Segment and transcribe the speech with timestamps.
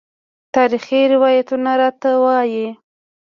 [0.55, 2.67] تاریخي روایتونه راته وايي.